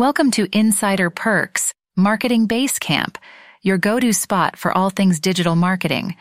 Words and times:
Welcome 0.00 0.30
to 0.30 0.48
Insider 0.56 1.10
Perks, 1.10 1.74
Marketing 1.94 2.48
Basecamp, 2.48 3.16
your 3.60 3.76
go-to 3.76 4.14
spot 4.14 4.56
for 4.56 4.72
all 4.72 4.88
things 4.88 5.20
digital 5.20 5.56
marketing. 5.56 6.16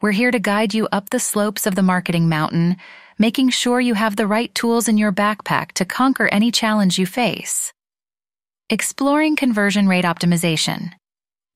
We're 0.00 0.12
here 0.12 0.30
to 0.30 0.38
guide 0.38 0.72
you 0.72 0.88
up 0.92 1.10
the 1.10 1.20
slopes 1.20 1.66
of 1.66 1.74
the 1.74 1.82
marketing 1.82 2.30
mountain, 2.30 2.78
making 3.18 3.50
sure 3.50 3.82
you 3.82 3.92
have 3.92 4.16
the 4.16 4.26
right 4.26 4.54
tools 4.54 4.88
in 4.88 4.96
your 4.96 5.12
backpack 5.12 5.72
to 5.72 5.84
conquer 5.84 6.28
any 6.28 6.50
challenge 6.50 6.98
you 6.98 7.04
face. 7.04 7.70
Exploring 8.70 9.36
conversion 9.36 9.88
rate 9.88 10.06
optimization. 10.06 10.92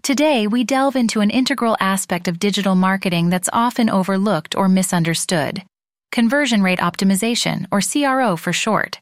Today, 0.03 0.47
we 0.47 0.65
delve 0.65 0.95
into 0.95 1.23
an 1.23 1.31
integral 1.31 1.79
aspect 1.81 2.29
of 2.29 2.39
digital 2.39 2.75
marketing 2.75 3.31
that's 3.31 3.49
often 3.51 3.89
overlooked 3.89 4.55
or 4.55 4.69
misunderstood. 4.69 5.63
Conversion 6.11 6.63
rate 6.63 6.81
optimization, 6.81 7.65
or 7.73 7.81
CRO 7.81 8.37
for 8.37 8.53
short. 8.53 9.01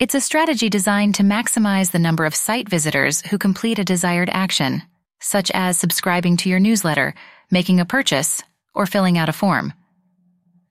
It's 0.00 0.14
a 0.14 0.20
strategy 0.20 0.70
designed 0.70 1.16
to 1.16 1.22
maximize 1.22 1.90
the 1.90 1.98
number 1.98 2.24
of 2.24 2.34
site 2.34 2.70
visitors 2.70 3.20
who 3.20 3.36
complete 3.36 3.78
a 3.78 3.84
desired 3.84 4.30
action, 4.32 4.80
such 5.20 5.50
as 5.50 5.76
subscribing 5.76 6.38
to 6.38 6.48
your 6.48 6.58
newsletter, 6.58 7.12
making 7.50 7.80
a 7.80 7.84
purchase, 7.84 8.42
or 8.74 8.86
filling 8.86 9.18
out 9.18 9.28
a 9.28 9.34
form. 9.34 9.74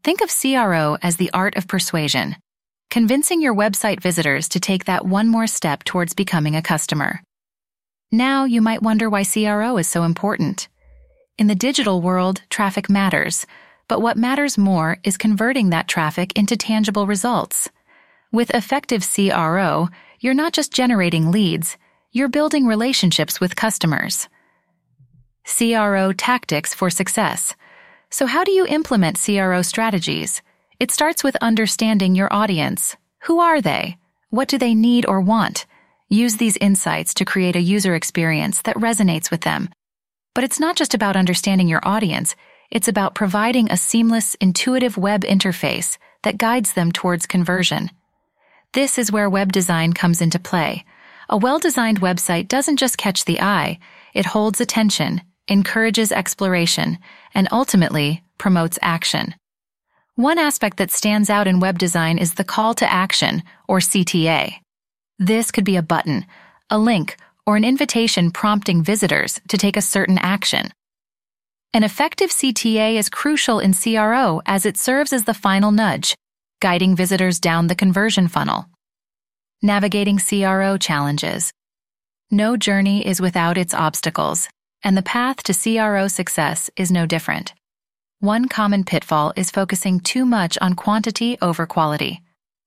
Think 0.04 0.22
of 0.22 0.32
CRO 0.32 0.98
as 1.04 1.18
the 1.18 1.30
art 1.32 1.58
of 1.58 1.68
persuasion, 1.68 2.38
convincing 2.90 3.40
your 3.40 3.54
website 3.54 4.02
visitors 4.02 4.50
to 4.50 4.60
take 4.60 4.86
that 4.86 5.06
one 5.06 5.28
more 5.28 5.46
step 5.46 5.84
towards 5.84 6.16
becoming 6.16 6.56
a 6.56 6.64
customer. 6.64 7.22
Now 8.12 8.46
you 8.46 8.64
might 8.64 8.82
wonder 8.82 9.12
why 9.12 9.24
CRO 9.26 9.78
is 9.78 9.88
so 9.88 10.06
important. 10.06 10.68
In 11.38 11.46
the 11.46 11.54
digital 11.54 12.02
world, 12.02 12.42
traffic 12.50 12.90
matters, 12.90 13.46
but 13.88 14.02
what 14.02 14.18
matters 14.18 14.58
more 14.58 14.98
is 15.04 15.18
converting 15.18 15.70
that 15.70 15.88
traffic 15.88 16.36
into 16.36 16.58
tangible 16.58 17.06
results. 17.06 17.70
With 18.32 18.52
effective 18.52 19.04
CRO, 19.04 19.90
you're 20.20 20.36
not 20.36 20.54
just 20.54 20.72
generating 20.72 21.32
leads, 21.32 21.78
you're 22.12 22.30
building 22.30 22.68
relationships 22.68 23.40
with 23.40 23.56
customers. 23.56 24.28
CRO 25.44 26.14
tactics 26.14 26.76
for 26.76 26.92
success. 26.92 27.56
So, 28.12 28.28
how 28.28 28.44
do 28.44 28.52
you 28.52 28.68
implement 28.68 29.20
CRO 29.20 29.64
strategies? 29.64 30.44
It 30.80 30.92
starts 30.92 31.24
with 31.24 31.38
understanding 31.42 32.14
your 32.14 32.32
audience. 32.32 32.96
Who 33.22 33.40
are 33.40 33.62
they? 33.62 33.98
What 34.30 34.48
do 34.48 34.60
they 34.60 34.76
need 34.76 35.08
or 35.08 35.22
want? 35.22 35.66
Use 36.08 36.38
these 36.38 36.58
insights 36.58 37.16
to 37.16 37.26
create 37.26 37.56
a 37.56 37.62
user 37.62 37.96
experience 37.96 38.62
that 38.62 38.76
resonates 38.76 39.32
with 39.32 39.42
them. 39.42 39.70
But 40.36 40.44
it's 40.44 40.60
not 40.60 40.76
just 40.76 40.94
about 40.94 41.16
understanding 41.16 41.68
your 41.68 41.82
audience, 41.84 42.36
it's 42.70 42.88
about 42.88 43.16
providing 43.16 43.72
a 43.72 43.78
seamless, 43.78 44.36
intuitive 44.36 44.98
web 44.98 45.24
interface 45.24 45.98
that 46.22 46.38
guides 46.38 46.74
them 46.74 46.92
towards 46.92 47.26
conversion. 47.26 47.90
This 48.74 49.00
is 49.00 49.12
where 49.12 49.28
web 49.32 49.52
design 49.52 49.94
comes 49.94 50.22
into 50.22 50.38
play. 50.38 50.86
A 51.28 51.38
well-designed 51.38 52.02
website 52.02 52.48
doesn't 52.48 52.78
just 52.78 53.00
catch 53.00 53.26
the 53.26 53.42
eye, 53.42 53.80
it 54.14 54.28
holds 54.28 54.62
attention, 54.62 55.22
encourages 55.48 56.12
exploration, 56.12 57.00
and 57.34 57.48
ultimately 57.52 58.24
promotes 58.38 58.78
action. 58.84 59.34
One 60.14 60.38
aspect 60.38 60.78
that 60.78 60.92
stands 60.92 61.32
out 61.32 61.48
in 61.48 61.60
web 61.60 61.80
design 61.80 62.20
is 62.20 62.36
the 62.36 62.44
call 62.44 62.76
to 62.76 62.92
action, 62.92 63.42
or 63.68 63.80
CTA. 63.80 64.60
This 65.18 65.50
could 65.50 65.66
be 65.66 65.76
a 65.76 65.82
button, 65.82 66.28
a 66.70 66.78
link, 66.78 67.18
or 67.48 67.58
an 67.58 67.66
invitation 67.66 68.30
prompting 68.30 68.84
visitors 68.84 69.42
to 69.48 69.58
take 69.58 69.78
a 69.78 69.82
certain 69.82 70.20
action. 70.20 70.72
An 71.74 71.84
effective 71.84 72.30
CTA 72.30 72.98
is 72.98 73.10
crucial 73.10 73.60
in 73.60 73.74
CRO 73.74 74.44
as 74.46 74.68
it 74.68 74.78
serves 74.78 75.12
as 75.12 75.24
the 75.24 75.34
final 75.34 75.72
nudge, 75.72 76.14
guiding 76.60 76.96
visitors 76.96 77.40
down 77.40 77.68
the 77.68 77.76
conversion 77.76 78.28
funnel. 78.28 78.66
Navigating 79.62 80.18
CRO 80.20 80.78
challenges. 80.78 81.54
No 82.30 82.58
journey 82.58 83.06
is 83.06 83.22
without 83.22 83.58
its 83.58 83.74
obstacles, 83.74 84.50
and 84.84 84.98
the 84.98 85.02
path 85.02 85.42
to 85.44 85.54
CRO 85.54 86.08
success 86.08 86.70
is 86.76 86.92
no 86.92 87.06
different. 87.06 87.54
One 88.20 88.50
common 88.50 88.84
pitfall 88.84 89.32
is 89.36 89.52
focusing 89.52 90.02
too 90.02 90.26
much 90.26 90.58
on 90.60 90.76
quantity 90.76 91.38
over 91.42 91.66
quality. 91.66 92.22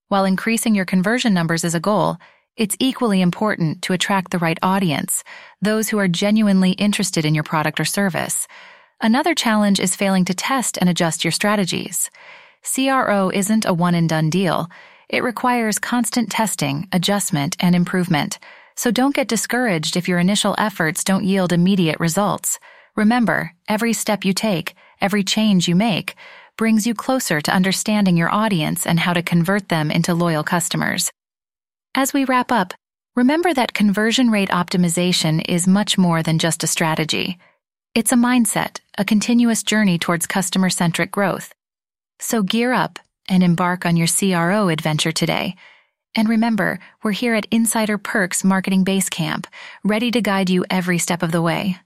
While 0.07 0.25
increasing 0.25 0.73
your 0.73 0.85
conversion 0.85 1.33
numbers 1.33 1.63
is 1.63 1.75
a 1.75 1.79
goal, 1.79 2.17
it's 2.57 2.75
equally 2.79 3.21
important 3.21 3.83
to 3.83 3.93
attract 3.93 4.31
the 4.31 4.39
right 4.39 4.57
audience, 4.61 5.23
those 5.61 5.89
who 5.89 5.99
are 5.99 6.07
genuinely 6.07 6.71
interested 6.71 7.25
in 7.25 7.33
your 7.35 7.43
product 7.43 7.79
or 7.79 7.85
service. 7.85 8.47
Another 9.01 9.33
challenge 9.35 9.79
is 9.79 9.95
failing 9.95 10.25
to 10.25 10.33
test 10.33 10.77
and 10.79 10.89
adjust 10.89 11.23
your 11.23 11.31
strategies. 11.31 12.09
CRO 12.63 13.29
isn't 13.29 13.65
a 13.65 13.73
one 13.73 13.93
and 13.93 14.07
done 14.07 14.29
deal. 14.29 14.69
It 15.09 15.23
requires 15.23 15.79
constant 15.79 16.31
testing, 16.31 16.87
adjustment, 16.91 17.57
and 17.59 17.75
improvement. 17.75 18.39
So 18.75 18.89
don't 18.89 19.15
get 19.15 19.27
discouraged 19.27 19.97
if 19.97 20.07
your 20.07 20.19
initial 20.19 20.55
efforts 20.57 21.03
don't 21.03 21.25
yield 21.25 21.53
immediate 21.53 21.99
results. 21.99 22.59
Remember, 22.95 23.53
every 23.67 23.93
step 23.93 24.23
you 24.23 24.33
take, 24.33 24.75
every 25.01 25.23
change 25.23 25.67
you 25.67 25.75
make, 25.75 26.15
brings 26.57 26.87
you 26.87 26.93
closer 26.93 27.41
to 27.41 27.53
understanding 27.53 28.15
your 28.15 28.33
audience 28.33 28.87
and 28.87 28.99
how 28.99 29.13
to 29.13 29.21
convert 29.21 29.69
them 29.69 29.91
into 29.91 30.13
loyal 30.13 30.43
customers. 30.43 31.11
As 31.95 32.13
we 32.13 32.25
wrap 32.25 32.51
up, 32.51 32.73
remember 33.15 33.53
that 33.53 33.73
conversion 33.73 34.29
rate 34.31 34.49
optimization 34.49 35.43
is 35.47 35.67
much 35.67 35.97
more 35.97 36.23
than 36.23 36.39
just 36.39 36.63
a 36.63 36.67
strategy. 36.67 37.37
It's 37.93 38.11
a 38.11 38.15
mindset, 38.15 38.79
a 38.97 39.05
continuous 39.05 39.63
journey 39.63 39.99
towards 39.99 40.25
customer 40.25 40.69
centric 40.69 41.11
growth. 41.11 41.53
So 42.25 42.41
gear 42.41 42.71
up 42.71 42.99
and 43.27 43.43
embark 43.43 43.85
on 43.85 43.97
your 43.97 44.07
CRO 44.07 44.69
adventure 44.69 45.11
today. 45.11 45.57
And 46.15 46.29
remember, 46.29 46.79
we're 47.03 47.11
here 47.11 47.35
at 47.35 47.47
Insider 47.51 47.97
Perks 47.97 48.45
Marketing 48.45 48.85
Base 48.85 49.09
Camp, 49.09 49.45
ready 49.83 50.09
to 50.11 50.21
guide 50.21 50.49
you 50.49 50.63
every 50.69 50.99
step 50.99 51.21
of 51.21 51.33
the 51.33 51.41
way. 51.41 51.83